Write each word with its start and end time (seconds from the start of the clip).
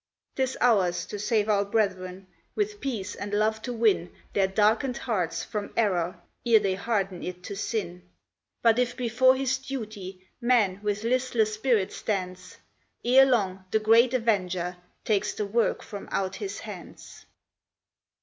'Tis 0.35 0.57
ours 0.61 1.05
to 1.05 1.19
save 1.19 1.47
our 1.47 1.63
brethren, 1.63 2.25
with 2.55 2.81
peace 2.81 3.13
and 3.13 3.35
love 3.35 3.61
to 3.61 3.71
win 3.71 4.11
Their 4.33 4.47
darkened 4.47 4.97
hearts 4.97 5.43
from 5.43 5.71
error, 5.77 6.19
ere 6.43 6.57
they 6.57 6.73
harden 6.73 7.21
it 7.23 7.43
to 7.43 7.55
sin; 7.55 8.01
But 8.63 8.79
if 8.79 8.97
before 8.97 9.35
his 9.35 9.59
duty 9.59 10.27
man 10.41 10.79
with 10.81 11.03
listless 11.03 11.53
spirit 11.53 11.93
stands, 11.93 12.57
Ere 13.05 13.27
long 13.27 13.63
the 13.69 13.77
Great 13.77 14.15
Avenger 14.15 14.75
takes 15.05 15.33
the 15.35 15.45
work 15.45 15.83
from 15.83 16.09
out 16.11 16.37
his 16.37 16.61
hands. 16.61 17.27